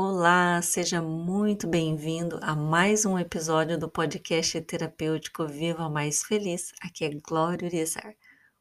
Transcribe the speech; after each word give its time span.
Olá, 0.00 0.62
seja 0.62 1.02
muito 1.02 1.66
bem-vindo 1.66 2.38
a 2.40 2.54
mais 2.54 3.04
um 3.04 3.18
episódio 3.18 3.76
do 3.76 3.90
podcast 3.90 4.60
terapêutico 4.60 5.44
Viva 5.44 5.90
Mais 5.90 6.22
Feliz. 6.22 6.72
Aqui 6.80 7.04
é 7.04 7.10
Glória 7.14 7.66
Urizar. 7.66 8.14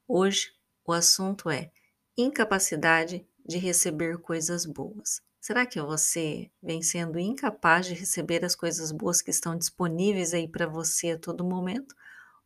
Hoje 0.07 0.51
o 0.83 0.91
assunto 0.91 1.47
é 1.47 1.69
incapacidade 2.17 3.23
de 3.45 3.59
receber 3.59 4.17
coisas 4.17 4.65
boas. 4.65 5.21
Será 5.39 5.63
que 5.67 5.79
você 5.79 6.49
vem 6.59 6.81
sendo 6.81 7.19
incapaz 7.19 7.85
de 7.85 7.93
receber 7.93 8.43
as 8.43 8.55
coisas 8.55 8.91
boas 8.91 9.21
que 9.21 9.29
estão 9.29 9.55
disponíveis 9.55 10.33
aí 10.33 10.47
para 10.47 10.65
você 10.65 11.11
a 11.11 11.19
todo 11.19 11.45
momento? 11.45 11.93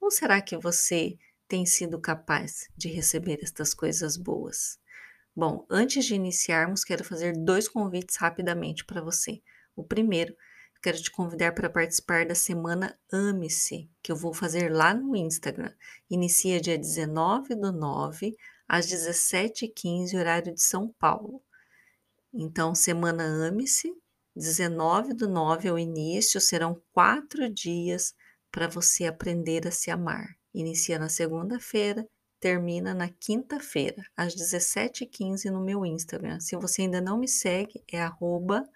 Ou 0.01 0.11
será 0.11 0.41
que 0.41 0.57
você 0.57 1.17
tem 1.47 1.65
sido 1.65 1.97
capaz 1.97 2.67
de 2.75 2.89
receber 2.89 3.39
estas 3.41 3.73
coisas 3.73 4.17
boas? 4.17 4.80
Bom, 5.34 5.66
antes 5.70 6.04
de 6.05 6.13
iniciarmos, 6.13 6.84
quero 6.84 7.05
fazer 7.05 7.34
dois 7.34 7.68
convites 7.70 8.18
rapidamente 8.18 8.84
para 8.84 9.02
você. 9.02 9.41
O 9.73 9.84
primeiro, 9.84 10.35
quero 10.81 11.02
te 11.02 11.09
convidar 11.09 11.53
para 11.53 11.70
participar 11.70 12.26
da 12.26 12.35
semana 12.35 12.99
Ame-se, 13.12 13.89
que 14.03 14.12
eu 14.12 14.16
vou 14.16 14.34
fazer 14.34 14.70
lá 14.70 14.94
no 14.94 15.16
Instagram. 15.16 15.73
Inicia 16.09 16.59
dia 16.59 16.77
19 16.77 17.55
do 17.55 17.72
9 17.72 18.36
às 18.67 18.88
17h15, 18.88 20.20
horário 20.20 20.53
de 20.53 20.62
São 20.62 20.94
Paulo. 20.99 21.41
Então, 22.34 22.75
semana 22.75 23.23
Ame-se, 23.23 23.94
19 24.36 25.13
do 25.13 25.30
9 25.30 25.70
ao 25.70 25.80
início, 25.80 26.41
serão 26.41 26.81
quatro 26.91 27.50
dias 27.50 28.13
para 28.52 28.67
você 28.67 29.05
aprender 29.05 29.66
a 29.66 29.72
se 29.72 29.89
amar. 29.89 30.27
Inicia 30.53 31.00
na 31.00 31.08
segunda-feira 31.08 32.05
termina 32.41 32.94
na 32.95 33.08
quinta-feira, 33.08 34.04
às 34.18 34.36
17h15 34.36 35.52
no 35.52 35.63
meu 35.63 35.86
Instagram. 35.86 36.40
Se 36.40 36.55
você 36.55 36.81
ainda 36.81 37.00
não 37.00 37.20
me 37.20 37.27
segue, 37.27 37.84
é 37.90 38.02
arroba 38.02 38.67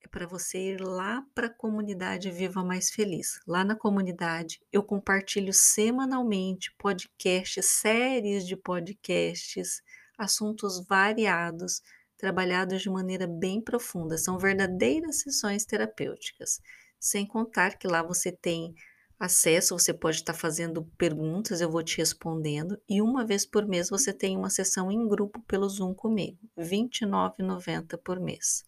é 0.00 0.08
para 0.08 0.26
você 0.26 0.72
ir 0.72 0.80
lá 0.80 1.22
para 1.34 1.48
a 1.48 1.54
comunidade 1.54 2.30
Viva 2.30 2.64
Mais 2.64 2.90
Feliz. 2.90 3.40
Lá 3.46 3.62
na 3.62 3.76
comunidade 3.76 4.58
eu 4.72 4.82
compartilho 4.82 5.52
semanalmente 5.52 6.74
podcasts, 6.78 7.66
séries 7.66 8.46
de 8.46 8.56
podcasts, 8.56 9.82
assuntos 10.16 10.82
variados 10.86 11.82
trabalhados 12.16 12.82
de 12.82 12.90
maneira 12.90 13.26
bem 13.26 13.60
profunda, 13.60 14.16
são 14.16 14.38
verdadeiras 14.38 15.20
sessões 15.20 15.64
terapêuticas. 15.64 16.60
Sem 16.98 17.26
contar 17.26 17.76
que 17.76 17.86
lá 17.86 18.02
você 18.02 18.32
tem 18.32 18.74
acesso, 19.18 19.78
você 19.78 19.92
pode 19.92 20.16
estar 20.18 20.34
fazendo 20.34 20.84
perguntas, 20.96 21.60
eu 21.60 21.70
vou 21.70 21.82
te 21.82 21.98
respondendo, 21.98 22.80
e 22.88 23.00
uma 23.00 23.24
vez 23.24 23.44
por 23.46 23.66
mês 23.66 23.88
você 23.88 24.12
tem 24.12 24.36
uma 24.36 24.50
sessão 24.50 24.90
em 24.90 25.06
grupo 25.06 25.40
pelo 25.42 25.68
Zoom 25.68 25.94
comigo, 25.94 26.38
R$ 26.56 26.64
29,90 26.64 27.98
por 27.98 28.20
mês. 28.20 28.64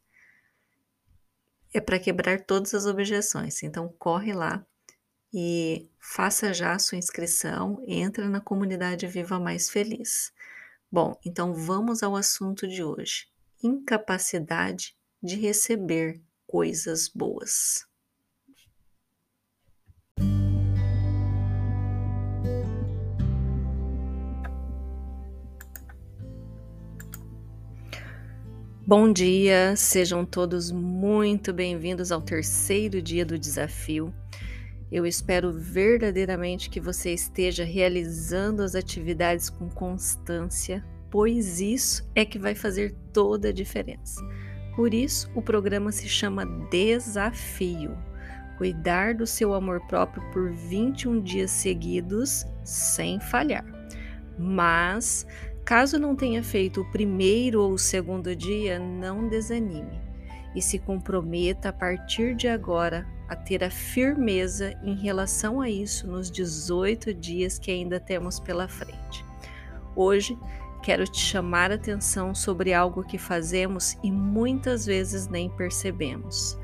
É 1.72 1.81
para 1.81 1.98
quebrar 1.98 2.41
todas 2.44 2.75
as 2.75 2.86
objeções, 2.86 3.62
então 3.62 3.92
corre 3.98 4.33
lá 4.33 4.64
e 5.33 5.91
faça 5.98 6.55
já 6.55 6.72
a 6.72 6.78
sua 6.78 6.97
inscrição, 6.97 7.83
entra 7.86 8.28
na 8.28 8.41
comunidade 8.41 9.06
Viva 9.06 9.38
Mais 9.38 9.69
Feliz. 9.69 10.33
Bom, 10.91 11.19
então 11.25 11.53
vamos 11.53 12.03
ao 12.03 12.16
assunto 12.16 12.66
de 12.66 12.83
hoje 12.83 13.27
incapacidade 13.62 14.94
de 15.22 15.36
receber 15.36 16.20
coisas 16.46 17.08
boas. 17.08 17.86
Bom 28.88 29.12
dia, 29.12 29.75
sejam 29.75 30.25
todos 30.25 30.70
muito 30.70 31.52
bem-vindos 31.52 32.12
ao 32.12 32.22
terceiro 32.22 33.02
dia 33.02 33.26
do 33.26 33.36
desafio. 33.36 34.14
Eu 34.92 35.04
espero 35.04 35.52
verdadeiramente 35.52 36.70
que 36.70 36.78
você 36.78 37.12
esteja 37.12 37.64
realizando 37.64 38.62
as 38.62 38.76
atividades 38.76 39.50
com 39.50 39.69
constância, 39.69 40.84
pois 41.11 41.61
isso 41.61 42.09
é 42.15 42.25
que 42.25 42.39
vai 42.39 42.55
fazer 42.55 42.94
toda 43.12 43.49
a 43.49 43.53
diferença. 43.53 44.21
Por 44.75 44.93
isso, 44.93 45.31
o 45.34 45.41
programa 45.41 45.91
se 45.91 46.09
chama 46.09 46.44
Desafio 46.71 47.97
cuidar 48.56 49.15
do 49.15 49.27
seu 49.27 49.55
amor 49.55 49.81
próprio 49.87 50.22
por 50.33 50.50
21 50.50 51.21
dias 51.21 51.50
seguidos 51.50 52.44
sem 52.65 53.21
falhar. 53.21 53.65
Mas, 54.39 55.27
caso 55.65 55.99
não 55.99 56.17
tenha 56.17 56.43
feito 56.43 56.81
o 56.81 56.91
primeiro 56.91 57.62
ou 57.62 57.73
o 57.73 57.78
segundo 57.78 58.34
dia, 58.34 58.78
não 58.78 59.28
desanime 59.28 60.00
e 60.55 60.62
se 60.62 60.78
comprometa 60.78 61.69
a 61.69 61.73
partir 61.73 62.34
de 62.34 62.49
agora 62.49 63.06
a 63.28 63.37
ter 63.37 63.62
a 63.62 63.71
firmeza 63.71 64.73
em 64.83 64.94
relação 64.94 65.61
a 65.61 65.69
isso 65.69 66.06
nos 66.06 66.31
18 66.31 67.12
dias 67.12 67.59
que 67.59 67.71
ainda 67.71 68.00
temos 68.00 68.41
pela 68.41 68.67
frente. 68.67 69.25
Hoje 69.94 70.38
quero 70.86 71.04
te 71.04 71.19
chamar 71.19 71.72
a 71.72 71.74
atenção 71.74 72.32
sobre 72.32 72.72
algo 72.72 73.02
que 73.02 73.19
fazemos 73.19 73.98
e 74.04 74.12
muitas 74.12 74.86
vezes 74.86 75.26
nem 75.26 75.50
percebemos. 75.50 76.56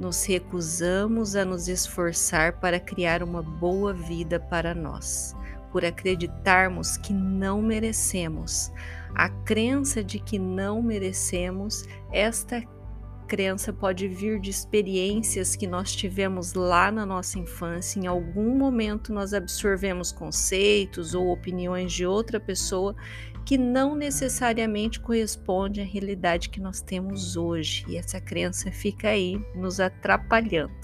Nos 0.00 0.24
recusamos 0.24 1.36
a 1.36 1.44
nos 1.44 1.68
esforçar 1.68 2.58
para 2.58 2.80
criar 2.80 3.22
uma 3.22 3.40
boa 3.40 3.94
vida 3.94 4.40
para 4.40 4.74
nós, 4.74 5.32
por 5.70 5.84
acreditarmos 5.84 6.96
que 6.96 7.12
não 7.12 7.62
merecemos. 7.62 8.72
A 9.14 9.28
crença 9.28 10.02
de 10.02 10.18
que 10.18 10.40
não 10.40 10.82
merecemos, 10.82 11.84
esta 12.12 12.60
crença 13.28 13.72
pode 13.72 14.08
vir 14.08 14.40
de 14.40 14.50
experiências 14.50 15.54
que 15.54 15.68
nós 15.68 15.94
tivemos 15.94 16.54
lá 16.54 16.90
na 16.90 17.06
nossa 17.06 17.38
infância. 17.38 18.00
Em 18.00 18.08
algum 18.08 18.56
momento 18.56 19.12
nós 19.12 19.32
absorvemos 19.32 20.10
conceitos 20.10 21.14
ou 21.14 21.28
opiniões 21.28 21.92
de 21.92 22.04
outra 22.04 22.40
pessoa 22.40 22.96
que 23.48 23.56
não 23.56 23.94
necessariamente 23.94 25.00
corresponde 25.00 25.80
à 25.80 25.84
realidade 25.84 26.50
que 26.50 26.60
nós 26.60 26.82
temos 26.82 27.34
hoje, 27.34 27.82
e 27.88 27.96
essa 27.96 28.20
crença 28.20 28.70
fica 28.70 29.08
aí 29.08 29.42
nos 29.54 29.80
atrapalhando. 29.80 30.74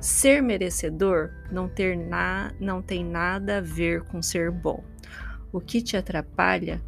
Ser 0.00 0.42
merecedor 0.42 1.28
não, 1.52 1.68
ter 1.68 1.94
na, 1.94 2.54
não 2.58 2.80
tem 2.80 3.04
nada 3.04 3.58
a 3.58 3.60
ver 3.60 4.02
com 4.04 4.22
ser 4.22 4.50
bom. 4.50 4.82
O 5.52 5.60
que 5.60 5.82
te 5.82 5.94
atrapalha, 5.94 6.80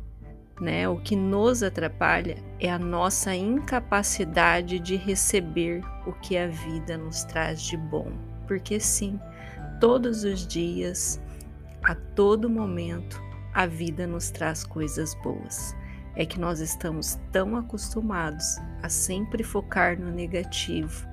né, 0.59 0.89
o 0.89 0.97
que 0.99 1.15
nos 1.15 1.63
atrapalha 1.63 2.39
é 2.59 2.71
a 2.71 2.78
nossa 2.78 3.34
incapacidade 3.34 4.78
de 4.78 4.97
receber 4.97 5.83
o 6.07 6.13
que 6.15 6.39
a 6.39 6.49
vida 6.49 6.97
nos 6.97 7.23
traz 7.25 7.61
de 7.61 7.77
bom. 7.77 8.11
Porque 8.49 8.81
sim, 8.81 9.21
todos 9.78 10.25
os 10.25 10.47
dias, 10.47 11.21
a 11.84 11.95
todo 11.95 12.49
momento, 12.49 13.25
a 13.56 13.65
vida 13.65 14.06
nos 14.06 14.31
traz 14.31 14.62
coisas 14.65 15.15
boas. 15.15 15.75
É 16.15 16.27
que 16.27 16.39
nós 16.39 16.61
estamos 16.61 17.19
tão 17.33 17.56
acostumados 17.56 18.59
a 18.83 18.91
sempre 18.91 19.43
focar 19.43 19.99
no 19.99 20.11
negativo, 20.11 21.09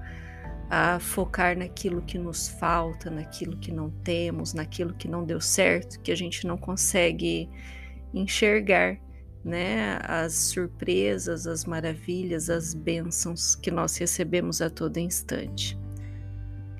a 0.70 1.00
focar 1.00 1.58
naquilo 1.58 2.02
que 2.02 2.18
nos 2.18 2.50
falta, 2.50 3.10
naquilo 3.10 3.56
que 3.56 3.72
não 3.72 3.90
temos, 3.90 4.54
naquilo 4.54 4.94
que 4.94 5.08
não 5.08 5.24
deu 5.24 5.40
certo, 5.40 6.02
que 6.02 6.12
a 6.12 6.16
gente 6.16 6.46
não 6.46 6.58
consegue 6.58 7.50
enxergar, 8.14 8.98
né, 9.42 9.98
as 10.04 10.34
surpresas, 10.34 11.48
as 11.48 11.64
maravilhas, 11.64 12.50
as 12.50 12.74
bênçãos 12.74 13.56
que 13.56 13.72
nós 13.72 13.96
recebemos 13.96 14.62
a 14.62 14.70
todo 14.70 14.98
instante. 14.98 15.80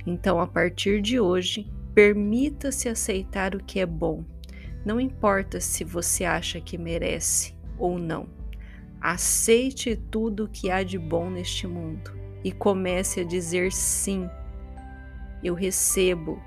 Então, 0.06 0.42
a 0.42 0.48
partir 0.48 1.02
de 1.02 1.22
hoje, 1.22 1.72
permita-se 1.96 2.90
aceitar 2.90 3.56
o 3.56 3.64
que 3.64 3.80
é 3.80 3.86
bom, 3.86 4.26
não 4.86 5.00
importa 5.00 5.60
se 5.60 5.84
você 5.84 6.26
acha 6.26 6.60
que 6.60 6.78
merece 6.78 7.56
ou 7.78 7.98
não. 7.98 8.28
Aceite 9.00 9.96
tudo 9.96 10.46
o 10.46 10.50
que 10.50 10.70
há 10.72 10.84
de 10.84 10.98
bom 10.98 11.30
neste 11.30 11.68
mundo 11.68 12.12
e 12.44 12.52
comece 12.52 13.22
a 13.22 13.24
dizer 13.24 13.72
sim. 13.72 14.30
Eu 15.44 15.54
recebo, 15.54 16.42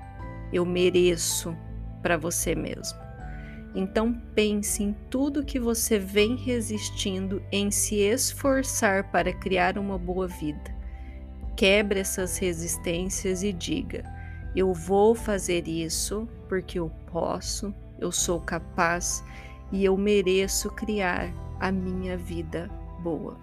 eu 0.51 0.65
mereço 0.65 1.55
para 2.01 2.17
você 2.17 2.55
mesmo. 2.55 2.97
Então 3.75 4.13
pense 4.33 4.83
em 4.83 4.95
tudo 5.09 5.45
que 5.45 5.59
você 5.59 5.99
vem 5.99 6.35
resistindo 6.35 7.43
em 7.51 7.69
se 7.69 7.97
esforçar 7.97 9.11
para 9.11 9.33
criar 9.33 9.77
uma 9.77 9.97
boa 9.97 10.27
vida. 10.27 10.75
Quebre 11.55 11.99
essas 11.99 12.37
resistências 12.37 13.43
e 13.43 13.51
diga: 13.51 14.03
eu 14.55 14.73
vou 14.73 15.13
fazer 15.13 15.67
isso 15.67 16.27
porque 16.49 16.79
eu 16.79 16.89
posso, 17.11 17.71
eu 17.99 18.11
sou 18.11 18.39
capaz 18.39 19.23
e 19.71 19.83
eu 19.83 19.97
mereço 19.97 20.69
criar 20.71 21.31
a 21.59 21.71
minha 21.71 22.17
vida 22.17 22.69
boa. 22.99 23.37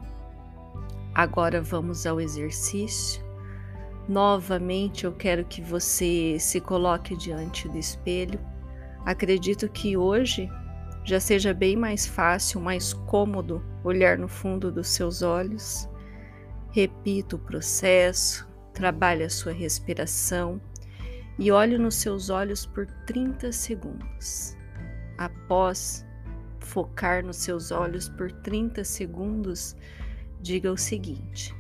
Agora 1.14 1.62
vamos 1.62 2.06
ao 2.06 2.20
exercício. 2.20 3.22
Novamente 4.08 5.04
eu 5.04 5.12
quero 5.12 5.44
que 5.44 5.62
você 5.62 6.36
se 6.38 6.60
coloque 6.60 7.16
diante 7.16 7.68
do 7.68 7.78
espelho. 7.78 8.38
Acredito 9.04 9.68
que 9.68 9.96
hoje 9.96 10.50
já 11.04 11.20
seja 11.20 11.54
bem 11.54 11.76
mais 11.76 12.06
fácil, 12.06 12.60
mais 12.60 12.92
cômodo 12.92 13.62
olhar 13.82 14.18
no 14.18 14.28
fundo 14.28 14.72
dos 14.72 14.88
seus 14.88 15.22
olhos. 15.22 15.88
Repita 16.70 17.36
o 17.36 17.38
processo, 17.38 18.48
trabalhe 18.72 19.22
a 19.22 19.30
sua 19.30 19.52
respiração 19.52 20.60
e 21.38 21.50
olhe 21.50 21.78
nos 21.78 21.96
seus 21.96 22.30
olhos 22.30 22.64
por 22.66 22.86
30 23.06 23.52
segundos. 23.52 24.56
Após 25.18 26.04
focar 26.60 27.24
nos 27.24 27.36
seus 27.36 27.70
olhos 27.70 28.08
por 28.08 28.30
30 28.30 28.84
segundos, 28.84 29.76
diga 30.40 30.72
o 30.72 30.76
seguinte: 30.76 31.54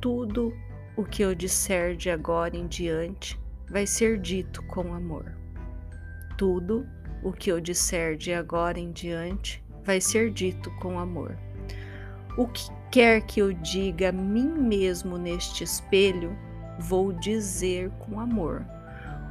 tudo 0.00 0.52
o 0.96 1.04
que 1.04 1.22
eu 1.22 1.34
disser 1.34 1.96
de 1.96 2.10
agora 2.10 2.56
em 2.56 2.66
diante 2.66 3.40
vai 3.70 3.86
ser 3.86 4.18
dito 4.18 4.62
com 4.64 4.94
amor. 4.94 5.34
Tudo 6.36 6.86
o 7.22 7.32
que 7.32 7.50
eu 7.50 7.60
disser 7.60 8.16
de 8.16 8.32
agora 8.32 8.78
em 8.78 8.92
diante 8.92 9.64
vai 9.82 10.00
ser 10.00 10.30
dito 10.30 10.70
com 10.78 10.98
amor. 10.98 11.36
O 12.36 12.46
que 12.48 12.70
quer 12.90 13.22
que 13.22 13.40
eu 13.40 13.52
diga 13.52 14.10
a 14.10 14.12
mim 14.12 14.48
mesmo 14.48 15.16
neste 15.16 15.64
espelho, 15.64 16.36
vou 16.78 17.12
dizer 17.12 17.90
com 17.98 18.20
amor. 18.20 18.64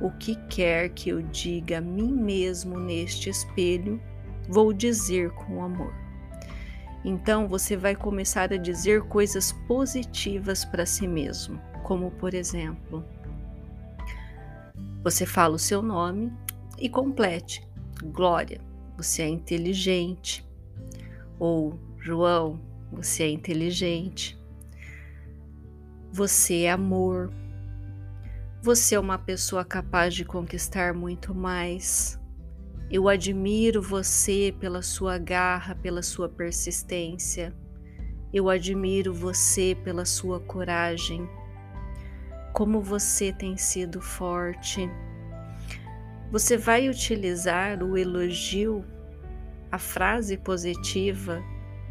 O 0.02 0.12
que 0.12 0.36
quer 0.48 0.90
que 0.90 1.10
eu 1.10 1.22
diga 1.22 1.78
a 1.78 1.82
mim 1.82 2.12
mesmo 2.12 2.80
neste 2.80 3.30
espelho, 3.30 4.02
vou 4.50 4.74
dizer 4.74 5.32
com 5.32 5.64
amor. 5.64 5.94
Então 7.06 7.48
você 7.48 7.76
vai 7.76 7.96
começar 7.96 8.52
a 8.54 8.58
dizer 8.58 9.04
coisas 9.04 9.52
positivas 9.68 10.64
para 10.64 10.86
si 10.86 11.08
mesmo, 11.08 11.60
como 11.84 12.12
por 12.12 12.34
exemplo, 12.34 13.04
você 15.04 15.26
fala 15.26 15.56
o 15.56 15.60
seu 15.60 15.82
nome 15.82 16.32
e 16.80 16.88
complete: 16.88 17.68
Glória, 18.02 18.62
você 18.96 19.24
é 19.24 19.28
inteligente. 19.28 20.48
Ou 21.38 21.78
João, 22.00 22.60
você 22.92 23.24
é 23.24 23.30
inteligente. 23.30 24.40
Você 26.16 26.66
é 26.66 26.72
amor. 26.72 27.34
Você 28.62 28.94
é 28.94 29.00
uma 29.00 29.18
pessoa 29.18 29.66
capaz 29.66 30.14
de 30.14 30.24
conquistar 30.24 30.94
muito 30.94 31.34
mais. 31.34 32.20
Eu 32.88 33.10
admiro 33.10 33.82
você 33.82 34.56
pela 34.60 34.84
sua 34.84 35.18
garra, 35.18 35.74
pela 35.74 36.04
sua 36.04 36.30
persistência. 36.30 37.52
Eu 38.32 38.48
admiro 38.48 39.12
você 39.12 39.76
pela 39.84 40.06
sua 40.06 40.40
coragem. 40.40 41.28
Como 42.54 42.80
você 42.80 43.34
tem 43.34 43.58
sido 43.58 44.00
forte. 44.00 44.88
Você 46.32 46.58
vai 46.58 46.90
utilizar 46.90 47.82
o 47.82 47.98
elogio, 47.98 48.86
a 49.72 49.80
frase 49.80 50.38
positiva 50.38 51.42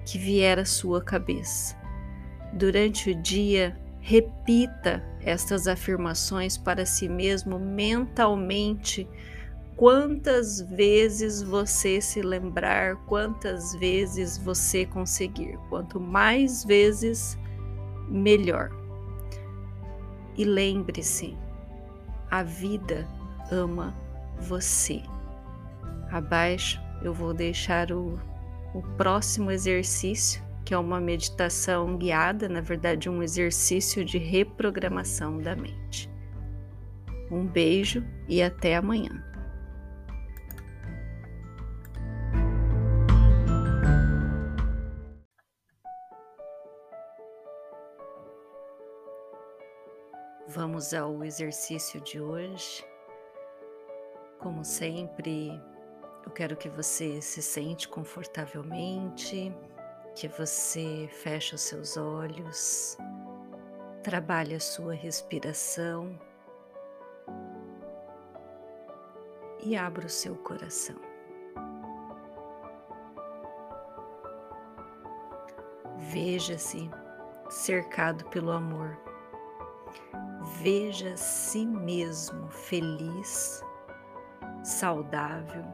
que 0.07 0.17
vier 0.17 0.61
à 0.61 0.65
sua 0.65 1.03
cabeça. 1.03 1.77
Durante 2.53 3.11
o 3.11 3.21
dia, 3.21 3.82
repita 4.03 5.01
estas 5.21 5.69
afirmações 5.69 6.59
para 6.59 6.85
si 6.85 7.09
mesmo 7.09 7.57
mentalmente 7.59 9.09
quantas 9.77 10.61
vezes 10.61 11.41
você 11.41 12.01
se 12.01 12.21
lembrar, 12.21 12.97
quantas 13.07 13.75
vezes 13.77 14.37
você 14.37 14.85
conseguir. 14.85 15.57
Quanto 15.69 16.01
mais 16.01 16.65
vezes, 16.65 17.39
melhor. 18.09 18.71
E 20.37 20.45
lembre-se, 20.45 21.37
a 22.29 22.43
vida 22.43 23.07
ama 23.53 23.95
você. 24.41 25.01
Abaixo 26.11 26.81
eu 27.03 27.15
vou 27.15 27.33
deixar 27.33 27.93
o, 27.93 28.19
o 28.75 28.83
próximo 28.97 29.51
exercício, 29.51 30.43
que 30.65 30.75
é 30.75 30.79
uma 30.79 31.01
meditação 31.01 31.97
guiada, 31.97 32.49
na 32.49 32.61
verdade, 32.61 33.09
um 33.09 33.23
exercício 33.23 34.05
de 34.05 34.19
reprogramação 34.19 35.39
da 35.39 35.57
mente. 35.57 36.11
Um 37.31 37.47
beijo 37.47 38.05
e 38.29 38.43
até 38.43 38.77
amanhã. 38.77 39.23
Vamos 50.49 50.93
ao 50.93 51.25
exercício 51.25 51.99
de 52.03 52.21
hoje. 52.21 52.85
Como 54.39 54.63
sempre, 54.65 55.51
eu 56.27 56.31
quero 56.31 56.57
que 56.57 56.69
você 56.69 57.23
se 57.23 57.41
sente 57.41 57.89
confortavelmente, 57.89 59.51
que 60.15 60.29
você 60.29 61.09
feche 61.11 61.55
os 61.55 61.63
seus 61.63 61.97
olhos, 61.97 62.97
trabalhe 64.03 64.55
a 64.55 64.61
sua 64.61 64.95
respiração 64.95 66.19
e 69.63 69.77
abra 69.77 70.07
o 70.07 70.11
seu 70.11 70.37
coração. 70.37 70.97
Veja-se 75.99 76.91
cercado 77.49 78.25
pelo 78.27 78.51
amor 78.51 78.99
Veja 80.63 81.17
si 81.17 81.65
mesmo 81.65 82.49
feliz, 82.51 83.65
saudável 84.63 85.65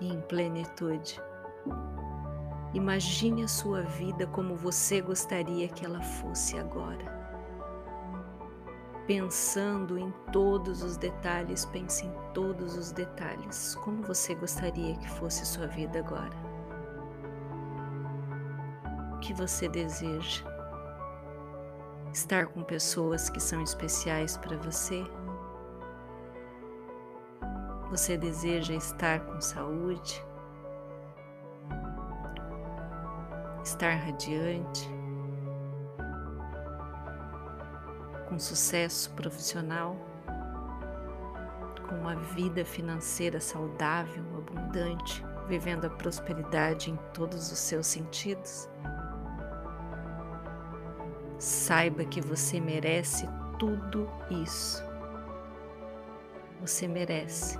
e 0.00 0.08
em 0.08 0.20
plenitude. 0.22 1.20
Imagine 2.74 3.44
a 3.44 3.48
sua 3.48 3.82
vida 3.82 4.26
como 4.26 4.54
você 4.54 5.00
gostaria 5.00 5.68
que 5.68 5.84
ela 5.84 6.00
fosse 6.00 6.58
agora. 6.58 7.20
Pensando 9.06 9.98
em 9.98 10.10
todos 10.32 10.82
os 10.82 10.96
detalhes, 10.96 11.64
pense 11.66 12.06
em 12.06 12.12
todos 12.32 12.76
os 12.76 12.92
detalhes. 12.92 13.74
Como 13.76 14.02
você 14.02 14.34
gostaria 14.34 14.96
que 14.96 15.10
fosse 15.10 15.44
sua 15.44 15.66
vida 15.66 15.98
agora? 15.98 16.36
O 19.14 19.18
que 19.18 19.34
você 19.34 19.68
deseja? 19.68 20.52
estar 22.12 22.46
com 22.46 22.62
pessoas 22.62 23.30
que 23.30 23.40
são 23.40 23.62
especiais 23.62 24.36
para 24.36 24.56
você? 24.58 25.02
Você 27.90 28.16
deseja 28.16 28.74
estar 28.74 29.20
com 29.20 29.40
saúde? 29.40 30.24
Estar 33.72 33.94
radiante? 33.94 34.86
Com 38.28 38.38
sucesso 38.38 39.10
profissional? 39.12 39.96
Com 41.88 41.94
uma 41.94 42.14
vida 42.14 42.66
financeira 42.66 43.40
saudável, 43.40 44.22
abundante, 44.36 45.24
vivendo 45.48 45.86
a 45.86 45.90
prosperidade 45.90 46.90
em 46.90 46.96
todos 47.14 47.50
os 47.50 47.58
seus 47.58 47.86
sentidos? 47.86 48.68
Saiba 51.38 52.04
que 52.04 52.20
você 52.20 52.60
merece 52.60 53.26
tudo 53.58 54.06
isso. 54.30 54.84
Você 56.60 56.86
merece. 56.86 57.58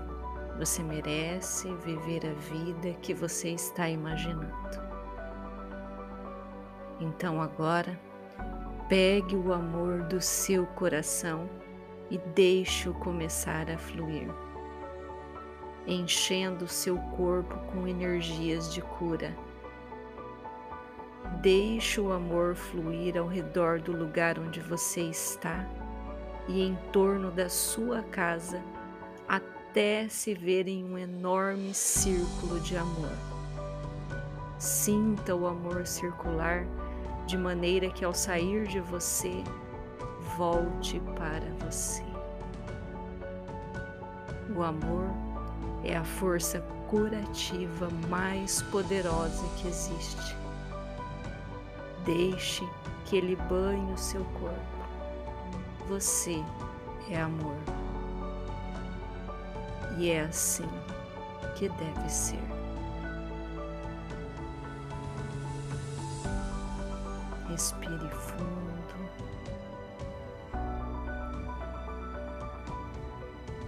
Você 0.59 0.83
merece 0.83 1.75
viver 1.77 2.27
a 2.27 2.35
vida 2.35 2.93
que 3.01 3.15
você 3.15 3.49
está 3.49 3.89
imaginando. 3.89 4.92
Então 7.01 7.41
agora, 7.41 7.99
pegue 8.89 9.37
o 9.37 9.53
amor 9.53 10.03
do 10.03 10.21
seu 10.21 10.67
coração 10.67 11.49
e 12.11 12.19
deixe-o 12.35 12.95
começar 12.95 13.71
a 13.71 13.79
fluir, 13.79 14.29
enchendo 15.87 16.69
seu 16.69 16.97
corpo 17.17 17.57
com 17.73 17.89
energias 17.89 18.73
de 18.73 18.83
cura 18.83 19.35
Deixe 21.41 22.01
o 22.01 22.13
amor 22.13 22.55
fluir 22.55 23.17
ao 23.17 23.27
redor 23.27 23.81
do 23.81 23.91
lugar 23.91 24.39
onde 24.39 24.61
você 24.61 25.01
está 25.01 25.67
e 26.47 26.63
em 26.63 26.77
torno 26.93 27.31
da 27.31 27.49
sua 27.49 28.03
casa 28.03 28.63
até 29.29 30.09
se 30.09 30.35
ver 30.35 30.69
em 30.69 30.85
um 30.85 30.99
enorme 30.99 31.75
círculo 31.75 32.61
de 32.61 32.77
amor. 32.77 33.11
Sinta 34.59 35.35
o 35.35 35.47
amor 35.47 35.87
circular 35.87 36.65
de 37.33 37.39
maneira 37.39 37.89
que 37.89 38.05
ao 38.05 38.13
sair 38.13 38.67
de 38.67 38.79
você, 38.79 39.43
volte 40.37 41.01
para 41.17 41.49
você. 41.65 42.05
O 44.55 44.63
amor 44.63 45.09
é 45.83 45.97
a 45.97 46.05
força 46.05 46.61
curativa 46.91 47.89
mais 48.11 48.61
poderosa 48.61 49.43
que 49.57 49.67
existe 49.67 50.37
Deixe 52.05 52.69
que 53.07 53.17
ele 53.17 53.35
banhe 53.49 53.91
o 53.95 53.97
seu 53.97 54.27
corpo. 54.39 54.83
Você 55.89 56.37
é 57.11 57.19
amor. 57.19 57.57
E 59.97 60.11
é 60.11 60.21
assim 60.21 60.69
que 61.57 61.67
deve 61.71 62.11
ser. 62.11 62.62
Respire 67.53 68.09
fundo. 68.09 68.95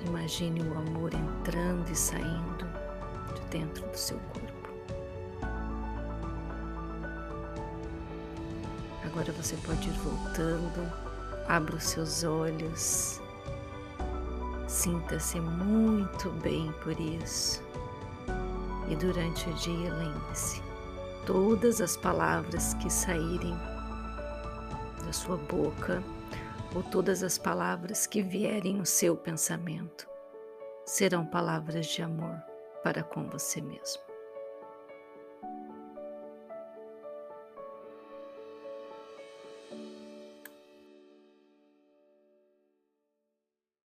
Imagine 0.06 0.62
o 0.62 0.78
amor 0.78 1.12
entrando 1.12 1.90
e 1.90 1.94
saindo 1.94 2.64
de 3.34 3.40
dentro 3.50 3.86
do 3.86 3.94
seu 3.94 4.18
corpo. 4.32 4.70
Agora 9.04 9.30
você 9.32 9.54
pode 9.66 9.86
ir 9.86 9.98
voltando, 9.98 10.90
abra 11.46 11.76
os 11.76 11.84
seus 11.84 12.24
olhos, 12.24 13.20
sinta-se 14.66 15.38
muito 15.38 16.30
bem 16.42 16.72
por 16.82 16.98
isso. 16.98 17.62
E 18.88 18.96
durante 18.96 19.50
o 19.50 19.52
dia, 19.52 19.92
lembre-se: 19.92 20.62
todas 21.26 21.82
as 21.82 21.98
palavras 21.98 22.72
que 22.74 22.88
saírem 22.88 23.54
sua 25.14 25.36
boca 25.36 26.02
ou 26.74 26.82
todas 26.82 27.22
as 27.22 27.38
palavras 27.38 28.06
que 28.06 28.20
vierem 28.20 28.74
no 28.74 28.84
seu 28.84 29.16
pensamento 29.16 30.08
serão 30.84 31.24
palavras 31.24 31.86
de 31.86 32.02
amor 32.02 32.36
para 32.82 33.02
com 33.02 33.24
você 33.30 33.60
mesmo. 33.60 34.03